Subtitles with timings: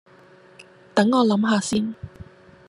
[0.95, 1.93] 等我諗吓先